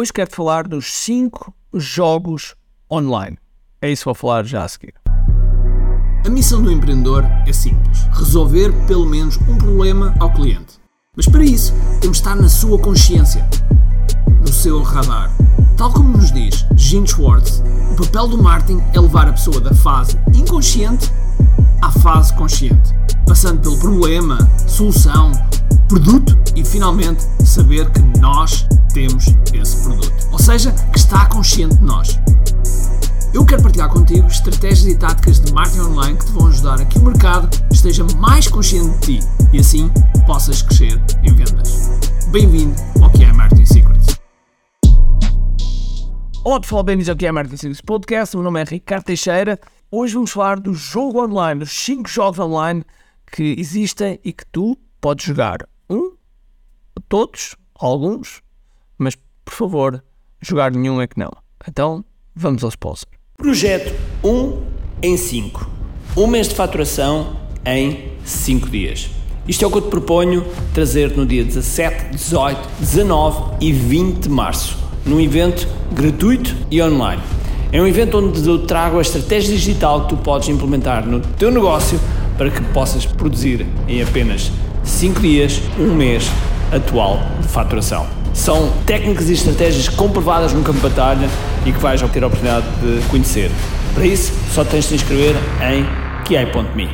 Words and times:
Hoje 0.00 0.14
quero 0.14 0.30
falar 0.34 0.66
dos 0.66 0.90
5 0.94 1.52
jogos 1.74 2.54
online. 2.90 3.36
É 3.82 3.92
isso 3.92 4.00
que 4.00 4.04
vou 4.06 4.14
falar 4.14 4.46
já 4.46 4.64
a 4.64 4.68
seguir. 4.68 4.94
A 6.24 6.30
missão 6.30 6.62
do 6.62 6.72
empreendedor 6.72 7.22
é 7.46 7.52
simples: 7.52 8.04
resolver 8.10 8.72
pelo 8.86 9.04
menos 9.04 9.36
um 9.46 9.58
problema 9.58 10.14
ao 10.18 10.32
cliente. 10.32 10.80
Mas 11.14 11.26
para 11.26 11.44
isso, 11.44 11.74
temos 12.00 12.16
de 12.16 12.22
estar 12.22 12.34
na 12.34 12.48
sua 12.48 12.78
consciência, 12.78 13.46
no 14.40 14.48
seu 14.48 14.80
radar. 14.82 15.30
Tal 15.76 15.92
como 15.92 16.16
nos 16.16 16.32
diz 16.32 16.64
Gene 16.76 17.06
Schwartz, 17.06 17.62
o 17.92 17.96
papel 18.02 18.28
do 18.28 18.42
marketing 18.42 18.82
é 18.94 19.00
levar 19.00 19.28
a 19.28 19.32
pessoa 19.32 19.60
da 19.60 19.74
fase 19.74 20.18
inconsciente 20.34 21.12
à 21.82 21.90
fase 21.90 22.34
consciente, 22.36 22.94
passando 23.26 23.60
pelo 23.60 23.78
problema, 23.78 24.50
solução, 24.66 25.30
produto 25.90 26.38
e 26.54 26.64
finalmente 26.64 27.20
saber 27.44 27.90
que 27.90 28.00
nós 28.20 28.64
temos 28.94 29.24
esse 29.52 29.82
produto. 29.82 30.12
Ou 30.30 30.38
seja, 30.38 30.70
que 30.92 30.98
está 30.98 31.26
consciente 31.26 31.78
de 31.78 31.82
nós. 31.82 32.16
Eu 33.34 33.44
quero 33.44 33.60
partilhar 33.60 33.88
contigo 33.90 34.24
estratégias 34.28 34.86
e 34.86 34.96
táticas 34.96 35.40
de 35.40 35.52
marketing 35.52 35.80
online 35.80 36.16
que 36.16 36.26
te 36.26 36.30
vão 36.30 36.46
ajudar 36.46 36.80
a 36.80 36.84
que 36.84 36.96
o 36.96 37.02
mercado 37.02 37.48
esteja 37.72 38.04
mais 38.18 38.46
consciente 38.46 38.88
de 39.00 39.18
ti 39.18 39.26
e 39.52 39.58
assim 39.58 39.90
possas 40.28 40.62
crescer 40.62 41.02
em 41.24 41.34
vendas. 41.34 41.90
Bem-vindo 42.30 42.76
ao 43.02 43.10
que 43.10 43.24
é 43.24 43.32
Marketing 43.32 43.66
Secrets. 43.66 44.20
Olá 46.44 46.60
pessoal, 46.60 46.84
bem-vindos 46.84 47.08
ao 47.08 47.16
que 47.16 47.26
é 47.26 47.32
Marketing 47.32 47.56
Secrets 47.56 47.80
Podcast. 47.80 48.36
O 48.36 48.38
meu 48.38 48.44
nome 48.44 48.60
é 48.60 48.64
Ricardo 48.64 49.06
Teixeira. 49.06 49.58
Hoje 49.90 50.14
vamos 50.14 50.30
falar 50.30 50.60
do 50.60 50.72
jogo 50.72 51.20
online, 51.20 51.58
dos 51.58 51.72
5 51.72 52.08
jogos 52.08 52.38
online 52.38 52.84
que 53.32 53.56
existem 53.58 54.20
e 54.24 54.32
que 54.32 54.46
tu 54.46 54.78
podes 55.00 55.24
jogar. 55.24 55.66
Um, 55.90 56.12
todos, 57.08 57.56
alguns, 57.76 58.42
mas 58.96 59.18
por 59.44 59.52
favor, 59.52 60.04
jogar 60.40 60.70
nenhum 60.70 61.00
é 61.00 61.08
que 61.08 61.18
não. 61.18 61.32
Então, 61.68 62.04
vamos 62.32 62.62
ao 62.62 62.68
sponsor. 62.68 63.08
Projeto 63.36 63.92
1 64.22 64.62
em 65.02 65.16
5. 65.16 65.68
Um 66.16 66.28
mês 66.28 66.48
de 66.48 66.54
faturação 66.54 67.36
em 67.66 68.12
5 68.24 68.68
dias. 68.68 69.10
Isto 69.48 69.64
é 69.64 69.66
o 69.66 69.70
que 69.72 69.78
eu 69.78 69.82
te 69.82 69.90
proponho 69.90 70.46
trazer 70.72 71.16
no 71.16 71.26
dia 71.26 71.44
17, 71.44 72.10
18, 72.10 72.68
19 72.78 73.56
e 73.60 73.72
20 73.72 74.20
de 74.20 74.28
março, 74.28 74.78
num 75.04 75.20
evento 75.20 75.66
gratuito 75.92 76.54
e 76.70 76.80
online. 76.80 77.20
É 77.72 77.82
um 77.82 77.86
evento 77.86 78.16
onde 78.18 78.48
eu 78.48 78.64
trago 78.64 78.98
a 78.98 79.02
estratégia 79.02 79.56
digital 79.56 80.02
que 80.02 80.10
tu 80.10 80.16
podes 80.18 80.48
implementar 80.48 81.04
no 81.04 81.20
teu 81.20 81.50
negócio 81.50 81.98
para 82.38 82.48
que 82.48 82.62
possas 82.72 83.04
produzir 83.04 83.66
em 83.88 84.00
apenas 84.02 84.52
5 84.90 85.20
dias, 85.20 85.62
um 85.78 85.94
mês 85.94 86.28
atual 86.72 87.20
de 87.40 87.48
faturação. 87.48 88.06
São 88.34 88.70
técnicas 88.84 89.30
e 89.30 89.32
estratégias 89.32 89.88
comprovadas 89.88 90.52
no 90.52 90.62
campo 90.62 90.78
de 90.78 90.88
batalha 90.88 91.28
e 91.64 91.72
que 91.72 91.78
vais 91.78 92.02
ter 92.10 92.22
a 92.22 92.26
oportunidade 92.26 92.66
de 92.80 93.08
conhecer. 93.08 93.50
Para 93.94 94.04
isso, 94.04 94.32
só 94.52 94.64
tens 94.64 94.84
de 94.84 94.90
te 94.90 94.94
inscrever 94.96 95.36
em 95.62 95.86
kiai.me. 96.24 96.88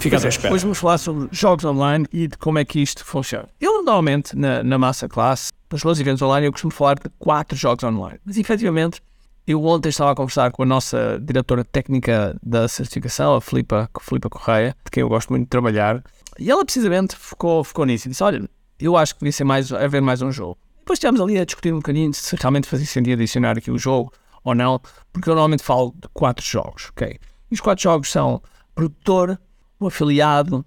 Fica 0.00 0.16
à 0.16 0.20
tua 0.20 0.28
espera. 0.28 0.52
Hoje 0.52 0.64
vamos 0.64 0.78
falar 0.78 0.98
sobre 0.98 1.28
jogos 1.30 1.64
online 1.64 2.06
e 2.12 2.26
de 2.26 2.36
como 2.38 2.58
é 2.58 2.64
que 2.64 2.80
isto 2.80 3.04
funciona. 3.04 3.48
Eu 3.60 3.74
normalmente, 3.84 4.36
na, 4.36 4.64
na 4.64 4.78
massa 4.78 5.06
classe, 5.08 5.52
nos 5.70 5.84
meus 5.84 6.00
eventos 6.00 6.22
online, 6.22 6.46
eu 6.46 6.52
costumo 6.52 6.72
falar 6.72 6.94
de 6.94 7.10
quatro 7.18 7.56
jogos 7.56 7.84
online. 7.84 8.18
Mas 8.24 8.36
efetivamente, 8.36 9.00
eu 9.46 9.64
ontem 9.64 9.88
estava 9.88 10.12
a 10.12 10.14
conversar 10.14 10.50
com 10.50 10.62
a 10.62 10.66
nossa 10.66 11.18
diretora 11.22 11.64
técnica 11.64 12.36
da 12.42 12.68
certificação, 12.68 13.34
a 13.34 13.40
Filipa, 13.40 13.88
Filipa 14.00 14.28
Correia, 14.28 14.76
de 14.84 14.90
quem 14.90 15.00
eu 15.00 15.08
gosto 15.08 15.30
muito 15.30 15.44
de 15.44 15.48
trabalhar, 15.48 16.02
e 16.38 16.50
ela 16.50 16.64
precisamente 16.64 17.16
focou, 17.16 17.64
focou 17.64 17.84
nisso 17.84 18.08
e 18.08 18.10
disse: 18.10 18.22
Olha, 18.22 18.48
eu 18.78 18.96
acho 18.96 19.14
que 19.14 19.20
devia 19.20 19.32
ser 19.32 19.44
mais, 19.44 19.72
haver 19.72 20.00
mais 20.00 20.22
um 20.22 20.30
jogo. 20.30 20.58
Depois 20.78 20.96
estivemos 20.96 21.20
ali 21.20 21.38
a 21.38 21.44
discutir 21.44 21.72
um 21.72 21.78
bocadinho 21.78 22.14
se 22.14 22.36
realmente 22.36 22.68
fazia 22.68 22.86
sentido 22.86 23.20
adicionar 23.20 23.58
aqui 23.58 23.70
o 23.70 23.78
jogo 23.78 24.12
ou 24.44 24.54
não, 24.54 24.80
porque 25.12 25.28
eu 25.28 25.34
normalmente 25.34 25.62
falo 25.62 25.94
de 26.00 26.08
quatro 26.14 26.44
jogos, 26.44 26.88
ok? 26.90 27.18
E 27.50 27.54
os 27.54 27.60
quatro 27.60 27.82
jogos 27.82 28.10
são 28.10 28.40
produtor, 28.74 29.38
o 29.78 29.86
afiliado, 29.86 30.64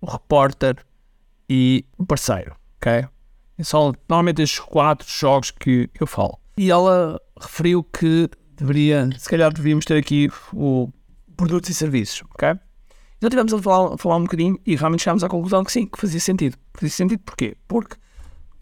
o 0.00 0.06
repórter 0.06 0.76
e 1.48 1.84
o 1.96 2.04
parceiro, 2.04 2.54
ok? 2.76 3.06
São 3.62 3.94
normalmente 4.08 4.42
estes 4.42 4.60
quatro 4.60 5.08
jogos 5.08 5.50
que 5.50 5.88
eu 5.98 6.06
falo. 6.06 6.38
E 6.58 6.70
ela 6.70 7.18
referiu 7.40 7.82
que 7.82 8.28
deveria, 8.56 9.08
se 9.16 9.28
calhar 9.28 9.52
devíamos 9.52 9.84
ter 9.84 9.96
aqui 9.96 10.28
o 10.52 10.90
produtos 11.36 11.70
e 11.70 11.74
serviços, 11.74 12.22
ok? 12.34 12.58
Então 13.18 13.30
tivemos 13.30 13.52
a 13.52 13.62
falar, 13.62 13.94
a 13.94 13.98
falar 13.98 14.16
um 14.16 14.24
bocadinho 14.24 14.58
e 14.66 14.76
realmente 14.76 15.02
chegámos 15.02 15.24
à 15.24 15.28
conclusão 15.28 15.64
que 15.64 15.72
sim, 15.72 15.86
que 15.86 15.98
fazia 15.98 16.20
sentido. 16.20 16.56
Fazia 16.74 16.90
sentido 16.90 17.20
porquê? 17.20 17.56
Porque 17.66 17.96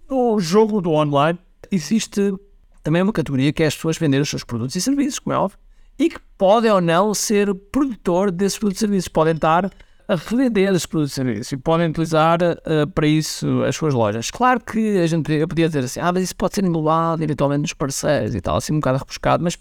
no 0.09 0.39
jogo 0.39 0.81
do 0.81 0.93
online 0.93 1.39
existe 1.71 2.35
também 2.83 3.03
uma 3.03 3.13
categoria 3.13 3.53
que 3.53 3.63
é 3.63 3.67
as 3.67 3.75
pessoas 3.75 3.99
venderem 3.99 4.23
os 4.23 4.31
seus 4.31 4.45
produtos 4.45 4.77
e 4.77 4.81
serviços, 4.81 5.19
como 5.19 5.35
é 5.35 5.39
óbvio, 5.39 5.59
e 5.99 6.09
que 6.09 6.21
podem 6.37 6.71
ou 6.71 6.81
não 6.81 7.15
ser 7.15 7.53
produtor 7.73 8.31
desses 8.31 8.59
produtos 8.59 8.79
e 8.79 8.85
serviços. 8.85 9.09
Podem 9.09 9.35
estar 9.35 9.71
a 10.07 10.15
revender 10.17 10.71
esses 10.71 10.87
produtos 10.87 11.13
e 11.13 11.15
serviços 11.15 11.53
e 11.53 11.57
podem 11.57 11.89
utilizar 11.89 12.39
uh, 12.43 12.87
para 12.95 13.07
isso 13.07 13.63
as 13.65 13.75
suas 13.75 13.95
lojas. 13.95 14.31
Claro 14.31 14.61
que 14.61 14.99
a 14.99 15.07
gente 15.07 15.33
eu 15.33 15.49
podia 15.49 15.67
dizer 15.67 15.85
assim, 15.85 16.01
ah, 16.01 16.13
mas 16.13 16.25
isso 16.25 16.37
pode 16.37 16.55
ser 16.55 16.65
englobado 16.65 17.23
eventualmente 17.25 17.63
nos 17.63 17.73
parceiros 17.73 18.35
e 18.35 18.41
tal, 18.41 18.57
assim 18.57 18.73
um 18.73 18.81
bocado 18.81 18.99
rebuscado, 18.99 19.43
mas 19.43 19.57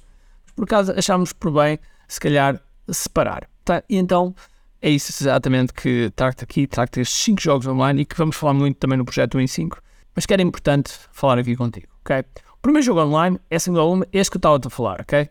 por 0.55 0.65
acaso 0.65 0.91
achámos 0.91 1.33
por 1.33 1.51
bem, 1.51 1.79
se 2.07 2.19
calhar, 2.19 2.61
separar. 2.89 3.47
Tá? 3.63 3.81
E 3.89 3.95
então 3.95 4.35
é 4.83 4.89
isso 4.89 5.13
exatamente 5.23 5.73
que 5.73 6.11
trago 6.13 6.35
aqui, 6.41 6.67
trago 6.67 6.91
estes 6.97 7.17
5 7.23 7.41
jogos 7.41 7.65
online 7.65 8.01
e 8.01 8.05
que 8.05 8.17
vamos 8.17 8.35
falar 8.35 8.53
muito 8.53 8.75
também 8.77 8.97
no 8.97 9.05
projeto 9.05 9.37
1 9.37 9.41
em 9.41 9.47
5, 9.47 9.81
mas 10.13 10.25
que 10.25 10.33
era 10.33 10.41
importante 10.41 10.91
falar 11.13 11.39
aqui 11.39 11.55
contigo, 11.55 11.87
ok? 12.01 12.19
O 12.51 12.57
primeiro 12.61 12.85
jogo 12.85 12.99
online 12.99 13.39
é, 13.49 13.57
sem 13.57 13.73
dúvida 13.73 14.05
este 14.11 14.29
que 14.29 14.35
eu 14.35 14.39
estava 14.39 14.59
a 14.61 14.69
falar, 14.69 14.99
ok? 14.99 15.29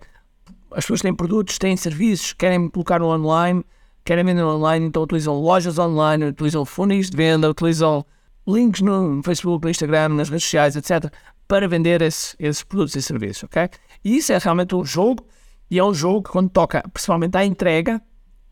As 0.70 0.84
pessoas 0.84 1.02
têm 1.02 1.14
produtos, 1.14 1.58
têm 1.58 1.76
serviços, 1.76 2.32
querem 2.32 2.66
colocar 2.70 2.98
no 2.98 3.08
online, 3.08 3.62
querem 4.02 4.24
vender 4.24 4.42
online, 4.42 4.86
então 4.86 5.02
utilizam 5.02 5.38
lojas 5.38 5.78
online, 5.78 6.24
utilizam 6.24 6.64
funis 6.64 7.10
de 7.10 7.16
venda, 7.18 7.50
utilizam 7.50 8.06
links 8.48 8.80
no 8.80 9.22
Facebook, 9.22 9.62
no 9.64 9.70
Instagram, 9.70 10.08
nas 10.10 10.30
redes 10.30 10.44
sociais, 10.44 10.76
etc., 10.76 11.12
para 11.46 11.68
vender 11.68 12.00
esse, 12.00 12.34
esses 12.38 12.62
produtos 12.62 12.96
e 12.96 13.02
serviços, 13.02 13.44
ok? 13.44 13.68
E 14.02 14.16
isso 14.16 14.32
é 14.32 14.38
realmente 14.38 14.74
um 14.74 14.82
jogo, 14.82 15.26
e 15.70 15.78
é 15.78 15.84
um 15.84 15.92
jogo 15.92 16.22
que 16.22 16.30
quando 16.30 16.48
toca 16.48 16.82
principalmente 16.90 17.36
à 17.36 17.44
entrega, 17.44 18.00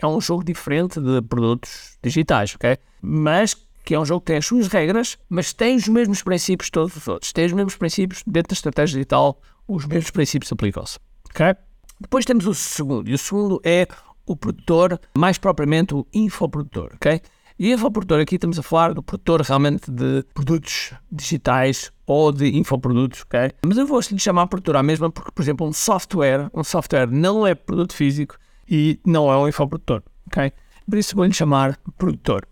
é 0.00 0.06
um 0.06 0.21
jogo 0.21 0.44
diferente 0.44 1.00
de 1.00 1.22
produtos 1.22 1.99
digitais, 2.03 2.55
ok? 2.55 2.78
Mas 3.00 3.55
que 3.84 3.94
é 3.94 3.99
um 3.99 4.05
jogo 4.05 4.21
que 4.21 4.27
tem 4.27 4.37
as 4.37 4.47
suas 4.47 4.69
regras, 4.69 5.19
mas 5.28 5.53
tem 5.53 5.77
os 5.77 5.88
mesmos 5.88 6.22
princípios 6.22 6.71
todos 6.71 6.94
os 6.97 7.09
outros. 7.09 7.33
Tem 7.33 7.47
os 7.47 7.53
mesmos 7.53 7.77
princípios 7.77 8.22
dentro 8.27 8.50
da 8.50 8.55
estratégia 8.55 8.94
digital, 8.94 9.41
os 9.66 9.87
mesmos 9.87 10.11
princípios 10.11 10.53
aplicam-se, 10.53 10.99
ok? 11.31 11.55
Depois 12.00 12.25
temos 12.25 12.47
o 12.47 12.55
segundo, 12.55 13.11
e 13.11 13.15
o 13.15 13.19
segundo 13.19 13.61
é 13.65 13.87
o 14.27 14.37
produtor, 14.37 14.99
mais 15.16 15.38
propriamente 15.38 15.94
o 15.94 16.06
infoprodutor, 16.12 16.93
ok? 16.94 17.21
E 17.59 17.72
infoprodutor, 17.72 18.21
aqui 18.21 18.37
estamos 18.37 18.59
a 18.59 18.62
falar 18.62 18.94
do 18.94 19.03
produtor 19.03 19.43
realmente 19.43 19.91
de 19.91 20.25
produtos 20.32 20.94
digitais 21.12 21.93
ou 22.06 22.32
de 22.32 22.56
infoprodutos, 22.56 23.22
ok? 23.22 23.50
Mas 23.67 23.77
eu 23.77 23.87
vou 23.87 24.00
lhe 24.00 24.19
chamar 24.19 24.47
produtor 24.47 24.77
à 24.77 24.82
mesma 24.82 25.11
porque, 25.11 25.31
por 25.31 25.43
exemplo, 25.43 25.67
um 25.67 25.72
software, 25.72 26.49
um 26.55 26.65
software 26.65 27.11
não 27.11 27.47
é 27.47 27.55
produto 27.55 27.93
físico, 27.93 28.38
e 28.70 29.00
não 29.04 29.31
é 29.32 29.36
um 29.36 29.48
infoprodutor, 29.48 30.03
ok? 30.28 30.53
Por 30.88 30.98
isso 30.98 31.16
vou-lhe 31.16 31.32
chamar 31.32 31.78
produtor. 31.98 32.47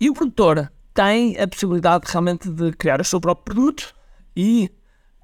E 0.00 0.10
o 0.10 0.14
produtor 0.14 0.70
tem 0.92 1.38
a 1.38 1.46
possibilidade 1.46 2.04
realmente 2.08 2.50
de 2.50 2.72
criar 2.72 3.00
o 3.00 3.04
seu 3.04 3.20
próprio 3.20 3.54
produto 3.54 3.94
e 4.36 4.70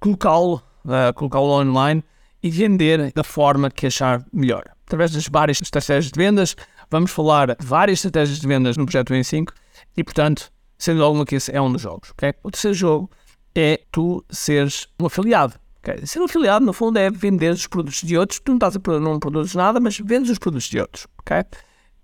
colocá-lo 0.00 0.62
uh, 0.84 1.12
colocá 1.14 1.40
online 1.40 2.04
e 2.42 2.50
vender 2.50 3.12
da 3.12 3.24
forma 3.24 3.70
que 3.70 3.86
achar 3.86 4.24
melhor. 4.32 4.64
Através 4.86 5.12
das 5.12 5.26
várias 5.28 5.60
estratégias 5.60 6.10
de 6.12 6.18
vendas, 6.18 6.56
vamos 6.90 7.10
falar 7.10 7.48
de 7.56 7.66
várias 7.66 7.98
estratégias 7.98 8.38
de 8.38 8.46
vendas 8.46 8.76
no 8.76 8.86
projeto 8.86 9.12
N5 9.12 9.48
e, 9.96 10.04
portanto, 10.04 10.50
sendo 10.78 11.02
alguma 11.02 11.26
que 11.26 11.34
esse 11.34 11.54
é 11.54 11.60
um 11.60 11.70
dos 11.70 11.82
jogos. 11.82 12.10
Okay? 12.12 12.32
O 12.42 12.50
terceiro 12.50 12.74
jogo 12.74 13.10
é 13.54 13.80
tu 13.90 14.24
seres 14.30 14.86
um 15.00 15.06
afiliado. 15.06 15.54
Okay? 15.88 16.06
Ser 16.06 16.22
afiliado, 16.22 16.64
no 16.64 16.72
fundo, 16.72 16.98
é 16.98 17.10
vender 17.10 17.52
os 17.52 17.66
produtos 17.66 18.02
de 18.02 18.16
outros. 18.16 18.40
Tu 18.40 18.50
não, 18.50 18.56
estás 18.56 18.76
a, 18.76 19.00
não 19.00 19.18
produzes 19.18 19.54
nada, 19.54 19.80
mas 19.80 19.98
vendes 19.98 20.30
os 20.30 20.38
produtos 20.38 20.68
de 20.68 20.80
outros. 20.80 21.06
Okay? 21.20 21.44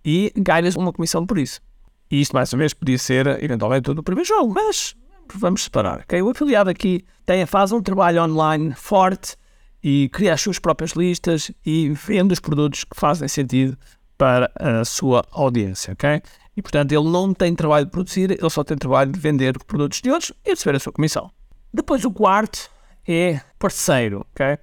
E 0.04 0.32
ganhas 0.36 0.76
uma 0.76 0.92
comissão 0.92 1.26
por 1.26 1.38
isso. 1.38 1.60
E 2.10 2.20
isto, 2.20 2.34
mais 2.34 2.52
uma 2.52 2.58
vez, 2.58 2.74
podia 2.74 2.98
ser, 2.98 3.26
eventualmente, 3.42 3.90
o 3.90 4.02
primeiro 4.02 4.28
jogo, 4.28 4.52
mas 4.54 4.94
vamos 5.34 5.64
separar. 5.64 6.00
Okay? 6.00 6.22
O 6.22 6.30
afiliado 6.30 6.70
aqui 6.70 7.04
tem, 7.26 7.44
faz 7.46 7.72
um 7.72 7.82
trabalho 7.82 8.22
online 8.22 8.74
forte 8.74 9.36
e 9.82 10.08
cria 10.10 10.32
as 10.32 10.40
suas 10.40 10.58
próprias 10.58 10.92
listas 10.92 11.50
e 11.64 11.90
vende 11.90 12.32
os 12.32 12.40
produtos 12.40 12.84
que 12.84 12.98
fazem 12.98 13.28
sentido 13.28 13.76
para 14.16 14.50
a 14.58 14.84
sua 14.84 15.24
audiência, 15.32 15.92
ok? 15.92 16.22
E, 16.56 16.62
portanto, 16.62 16.92
ele 16.92 17.10
não 17.10 17.34
tem 17.34 17.54
trabalho 17.54 17.84
de 17.84 17.90
produzir, 17.90 18.30
ele 18.30 18.50
só 18.50 18.62
tem 18.62 18.78
trabalho 18.78 19.12
de 19.12 19.18
vender 19.18 19.58
produtos 19.64 20.00
de 20.00 20.10
outros 20.10 20.32
e 20.44 20.50
receber 20.50 20.76
a 20.76 20.80
sua 20.80 20.92
comissão. 20.92 21.30
Depois, 21.72 22.04
o 22.04 22.10
quarto 22.10 22.70
é 23.06 23.40
parceiro, 23.58 24.26
ok? 24.32 24.58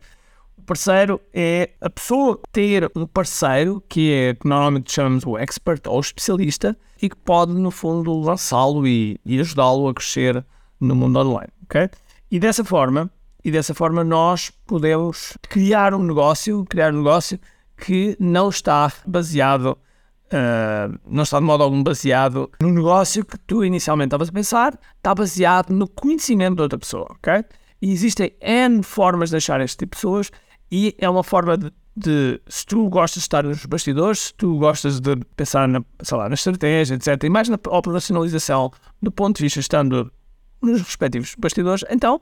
O 0.58 0.62
parceiro 0.64 1.20
é 1.34 1.72
a 1.82 1.90
pessoa 1.90 2.40
ter 2.52 2.90
um 2.96 3.06
parceiro 3.06 3.84
que 3.90 4.14
é 4.14 4.36
que 4.36 4.48
normalmente 4.48 4.92
chamamos 4.92 5.26
o 5.26 5.38
expert 5.38 5.82
ou 5.88 6.00
especialista 6.00 6.78
e 7.02 7.10
que 7.10 7.16
pode, 7.16 7.54
no 7.54 7.72
fundo, 7.72 8.14
lançá-lo 8.20 8.88
e, 8.88 9.20
e 9.26 9.40
ajudá-lo 9.40 9.88
a 9.88 9.94
crescer 9.94 10.46
no 10.80 10.96
mundo 10.96 11.20
online, 11.20 11.50
ok? 11.64 11.90
E 12.30 12.40
dessa 12.40 12.64
forma, 12.64 13.10
e 13.44 13.52
dessa 13.52 13.74
forma 13.74 14.04
nós 14.04 14.52
podemos 14.68 15.38
criar 15.50 15.94
um 15.94 16.04
negócio, 16.04 16.64
criar 16.66 16.94
um 16.94 16.98
negócio 16.98 17.40
que 17.76 18.16
não 18.20 18.50
está 18.50 18.92
baseado, 19.06 19.78
uh, 20.28 21.00
não 21.06 21.24
está 21.24 21.40
de 21.40 21.46
modo 21.46 21.64
algum 21.64 21.82
baseado 21.82 22.52
no 22.62 22.70
negócio 22.70 23.26
que 23.26 23.38
tu 23.40 23.66
inicialmente 23.66 24.10
estavas 24.10 24.30
a 24.30 24.32
pensar, 24.32 24.80
está 24.96 25.16
baseado 25.16 25.72
no 25.72 25.88
conhecimento 25.88 26.58
de 26.58 26.62
outra 26.62 26.78
pessoa, 26.78 27.08
ok? 27.10 27.44
E 27.82 27.92
existem 27.92 28.32
N 28.40 28.84
formas 28.84 29.30
de 29.32 29.38
achar 29.38 29.60
este 29.62 29.78
tipo 29.78 29.96
de 29.96 30.02
pessoas 30.02 30.32
e 30.72 30.96
é 31.00 31.10
uma 31.10 31.24
forma 31.24 31.58
de, 31.58 31.72
de, 31.96 32.42
se 32.48 32.66
tu 32.66 32.88
gostas 32.90 33.24
de 33.24 33.26
estar 33.26 33.44
nos 33.44 33.66
bastidores, 33.66 34.20
se 34.20 34.34
tu 34.36 34.58
gostas 34.58 35.00
de 35.00 35.16
pensar 35.36 35.68
na, 35.68 35.84
sei 36.02 36.18
lá, 36.18 36.30
na 36.30 36.36
estratégia, 36.36 36.96
etc., 36.96 37.24
e 37.24 37.30
mais 37.30 37.50
na 37.50 37.60
operacionalização 37.68 38.72
do 39.02 39.12
ponto 39.12 39.38
de 39.38 39.44
vista 39.44 39.60
estando 39.60 40.12
nos 40.62 40.82
respectivos 40.82 41.36
bastidores, 41.38 41.84
então 41.90 42.20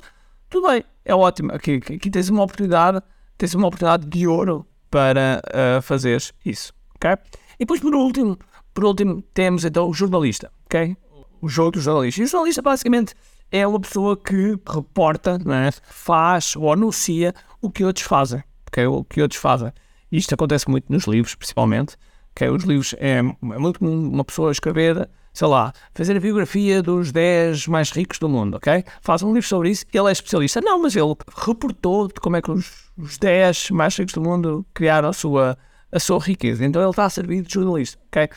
tudo 0.50 0.68
bem, 0.68 0.84
é 1.06 1.14
ótimo. 1.14 1.54
Aqui, 1.54 1.76
aqui 1.76 2.10
tens 2.10 2.30
uma 2.30 2.44
oportunidade, 2.44 3.02
tens 3.38 3.54
uma 3.54 3.68
oportunidade 3.68 4.08
de 4.08 4.26
ouro 4.26 4.66
para 4.90 5.42
uh, 5.46 5.82
fazer 5.82 6.20
isso, 6.44 6.74
ok? 6.96 7.12
E 7.56 7.60
depois 7.60 7.80
por 7.80 7.94
último, 7.94 8.38
por 8.74 8.86
último 8.86 9.22
temos 9.34 9.64
então 9.64 9.88
o 9.88 9.94
jornalista, 9.94 10.52
ok? 10.66 10.98
O 11.40 11.48
jogo 11.48 11.72
do 11.72 11.82
jornalista. 11.82 12.22
E 12.22 12.24
o 12.24 12.28
jornalista 12.28 12.62
basicamente 12.64 13.14
é 13.51 13.66
uma 13.66 13.80
pessoa 13.80 14.16
que 14.16 14.57
reporta, 14.68 15.38
né, 15.40 15.72
faz 15.84 16.56
ou 16.56 16.72
anuncia 16.72 17.34
o 17.62 17.69
que 17.69 17.84
outros 17.84 18.06
fazem, 18.06 18.44
ok? 18.68 18.86
O 18.88 19.04
que 19.04 19.22
outros 19.22 19.40
fazem. 19.40 19.72
Isto 20.12 20.34
acontece 20.36 20.69
muito 20.69 20.92
nos 20.92 21.06
livros, 21.06 21.36
principalmente. 21.36 21.96
Okay? 22.31 22.50
Os 22.50 22.63
livros 22.63 22.96
é, 22.98 23.18
é 23.18 23.22
muito 23.22 23.80
comum 23.80 24.10
uma 24.10 24.24
pessoa 24.24 24.51
escrever 24.51 25.10
sei 25.31 25.48
lá, 25.48 25.72
fazer 25.94 26.18
a 26.18 26.19
biografia 26.19 26.81
dos 26.81 27.12
10 27.12 27.68
mais 27.68 27.92
ricos 27.92 28.19
do 28.19 28.28
mundo, 28.28 28.57
ok? 28.57 28.84
Faz 29.01 29.24
um 29.24 29.34
livro 29.34 29.48
sobre 29.48 29.69
isso, 29.69 29.86
ele 29.94 30.10
é 30.10 30.12
especialista. 30.12 30.60
Não, 30.60 30.81
mas 30.81 30.95
ele 30.95 31.16
reportou 31.38 32.07
de 32.07 32.16
como 32.16 32.36
é 32.36 32.42
que 32.42 32.52
os, 32.52 32.92
os 32.98 33.18
10 33.18 33.72
mais 33.72 33.95
ricos 33.98 34.13
do 34.13 34.22
mundo 34.22 34.66
criaram 34.74 35.10
a 35.10 35.13
sua, 35.13 35.57
a 35.92 36.00
sua 36.00 36.19
riqueza. 36.19 36.66
Então 36.66 36.81
ele 36.81 36.90
está 36.90 37.06
a 37.06 37.10
servir 37.10 37.42
de 37.44 37.54
jornalista, 37.54 37.98
ok? 38.07 38.30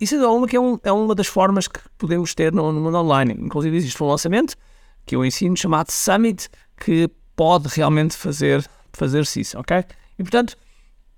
Isso 0.00 0.14
é 0.14 0.26
uma 0.26 0.46
que 0.46 0.56
é, 0.56 0.60
um, 0.60 0.78
é 0.82 0.90
uma 0.90 1.14
das 1.14 1.26
formas 1.26 1.68
que 1.68 1.78
podemos 1.98 2.34
ter 2.34 2.52
no, 2.52 2.72
no 2.72 2.80
mundo 2.80 2.96
online. 2.96 3.36
Inclusive 3.38 3.76
existe 3.76 4.02
um 4.02 4.06
lançamento 4.06 4.56
que 5.04 5.14
eu 5.14 5.24
ensino 5.24 5.56
chamado 5.56 5.90
Summit 5.90 6.48
que 6.76 7.10
pode 7.36 7.68
realmente 7.68 8.16
fazer 8.16 8.64
fazer-se 8.92 9.40
isso, 9.40 9.58
ok? 9.58 9.84
E 10.18 10.22
portanto, 10.22 10.56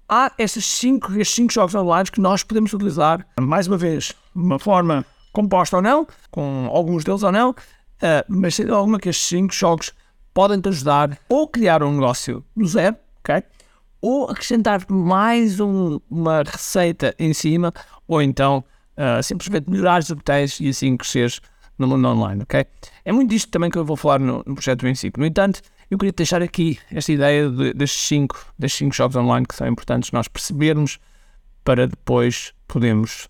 há 0.08 0.32
estes 0.38 0.64
cinco, 0.66 1.12
estes 1.12 1.34
cinco 1.34 1.52
jogos 1.52 1.74
online 1.74 2.10
que 2.10 2.20
nós 2.20 2.42
podemos 2.42 2.72
utilizar, 2.72 3.26
mais 3.40 3.66
uma 3.66 3.76
vez, 3.76 4.12
uma 4.34 4.58
forma 4.58 5.04
composta 5.32 5.76
ou 5.76 5.82
não, 5.82 6.06
com 6.30 6.68
alguns 6.70 7.04
deles 7.04 7.22
ou 7.22 7.32
não, 7.32 7.50
uh, 7.50 7.54
mas 8.28 8.54
sem 8.54 8.68
alguma 8.68 8.98
que 8.98 9.08
estes 9.08 9.26
5 9.28 9.54
jogos 9.54 9.92
podem 10.34 10.60
te 10.60 10.68
ajudar 10.68 11.18
ou 11.28 11.48
criar 11.48 11.82
um 11.82 11.92
negócio 11.92 12.44
do 12.56 12.66
zero, 12.66 12.96
ok? 13.20 13.42
Ou 14.00 14.30
acrescentar 14.30 14.84
mais 14.88 15.60
um, 15.60 16.00
uma 16.10 16.42
receita 16.42 17.14
em 17.18 17.32
cima, 17.32 17.72
ou 18.06 18.20
então 18.20 18.64
uh, 18.96 19.22
simplesmente 19.22 19.70
melhorar 19.70 20.00
os 20.00 20.10
botões 20.10 20.60
e 20.60 20.68
assim 20.68 20.96
cresceres 20.96 21.40
no 21.78 21.86
mundo 21.86 22.06
online, 22.08 22.42
ok? 22.42 22.64
É 23.04 23.12
muito 23.12 23.30
disto 23.30 23.50
também 23.50 23.70
que 23.70 23.78
eu 23.78 23.84
vou 23.84 23.96
falar 23.96 24.18
no, 24.18 24.42
no 24.46 24.54
projeto 24.54 24.86
em 24.86 24.94
si. 24.94 25.10
No 25.16 25.26
entanto, 25.26 25.60
eu 25.90 25.98
queria 25.98 26.12
deixar 26.12 26.42
aqui 26.42 26.78
esta 26.90 27.12
ideia 27.12 27.50
de, 27.50 27.74
destes 27.74 28.00
cinco, 28.06 28.46
destes 28.58 28.78
cinco 28.78 28.94
jogos 28.94 29.16
online 29.16 29.46
que 29.46 29.54
são 29.54 29.66
importantes 29.66 30.10
nós 30.12 30.28
percebermos 30.28 30.98
para 31.64 31.86
depois 31.86 32.54
podermos 32.66 33.28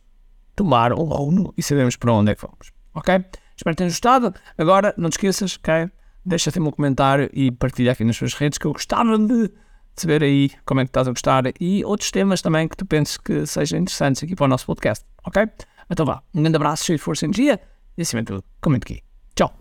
tomar 0.55 0.93
um 0.93 1.05
rumo 1.05 1.53
e 1.57 1.63
sabemos 1.63 1.97
para 1.97 2.13
onde 2.13 2.33
é 2.33 2.35
que 2.35 2.43
vamos. 2.43 2.73
Ok? 2.95 3.15
Espero 3.57 3.75
que 3.75 3.79
tenhas 3.79 3.95
gostado. 3.95 4.35
Agora, 4.57 4.95
não 4.97 5.09
te 5.09 5.15
esqueças, 5.15 5.59
ok? 5.59 5.91
Deixa-te 6.25 6.61
um 6.61 6.71
comentário 6.71 7.29
e 7.33 7.51
partilha 7.51 7.93
aqui 7.93 8.05
nas 8.05 8.17
suas 8.17 8.35
redes 8.35 8.59
que 8.59 8.67
eu 8.67 8.73
gostava 8.73 9.19
de 9.19 9.51
saber 9.97 10.23
aí 10.23 10.51
como 10.65 10.81
é 10.81 10.85
que 10.85 10.91
estás 10.91 11.07
a 11.07 11.11
gostar 11.11 11.45
e 11.61 11.85
outros 11.85 12.11
temas 12.11 12.41
também 12.41 12.69
que 12.69 12.77
tu 12.77 12.87
penses 12.87 13.17
que 13.17 13.47
sejam 13.47 13.79
interessantes 13.79 14.23
aqui 14.23 14.35
para 14.35 14.45
o 14.45 14.49
nosso 14.49 14.67
podcast. 14.67 15.05
Ok? 15.25 15.43
Então 15.91 16.07
vá. 16.07 16.23
Um 16.35 16.41
grande 16.41 16.57
abraço, 16.57 16.85
cheio 16.85 16.99
de 16.99 17.05
força 17.05 17.25
e 17.25 17.27
energia 17.27 17.61
e 17.97 18.03
acima 18.03 18.23
de 18.23 18.27
tudo, 18.27 18.45
comente 18.61 18.85
aqui. 18.85 19.03
Tchau! 19.35 19.53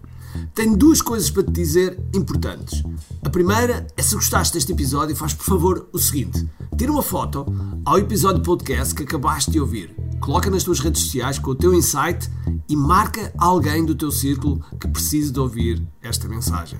Tenho 0.56 0.78
duas 0.78 1.02
coisas 1.02 1.30
para 1.30 1.44
te 1.44 1.52
dizer 1.52 2.00
importantes. 2.16 2.84
A 3.24 3.30
primeira 3.30 3.86
é 3.98 4.02
se 4.02 4.16
gostaste 4.16 4.54
deste 4.54 4.72
episódio, 4.72 5.16
faz 5.16 5.34
por 5.34 5.46
favor 5.46 5.90
o 5.92 6.00
seguinte: 6.00 6.48
tira 6.78 6.92
uma 6.92 7.04
foto 7.04 7.46
ao 7.86 7.98
episódio 7.98 8.42
podcast 8.42 8.96
que 8.96 9.04
acabaste 9.04 9.52
de 9.52 9.60
ouvir, 9.60 9.94
coloca 10.20 10.50
nas 10.50 10.64
tuas 10.64 10.80
redes 10.80 11.02
sociais 11.04 11.38
com 11.38 11.52
o 11.52 11.56
teu 11.56 11.74
insight 11.74 12.30
e 12.70 12.76
marca 12.76 13.34
alguém 13.38 13.86
do 13.86 13.96
teu 13.96 14.12
círculo 14.12 14.64
que 14.80 14.88
precise 14.88 15.32
de 15.32 15.40
ouvir 15.40 15.86
esta 16.02 16.28
mensagem. 16.28 16.80